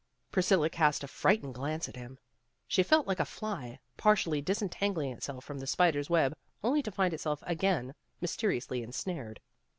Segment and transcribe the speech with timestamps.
[0.31, 2.17] Priscilla cast a frightened glance at him.
[2.67, 6.91] She felt like a fly, partially dis entangling itself from the spider's web, only to
[6.91, 9.39] find itself again mysteriously ensnared.